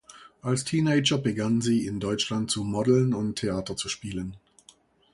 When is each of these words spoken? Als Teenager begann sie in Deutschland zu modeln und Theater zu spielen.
Als 0.41 0.65
Teenager 0.65 1.19
begann 1.19 1.61
sie 1.61 1.85
in 1.85 1.99
Deutschland 1.99 2.49
zu 2.49 2.63
modeln 2.63 3.13
und 3.13 3.35
Theater 3.35 3.75
zu 3.77 3.87
spielen. 3.87 4.35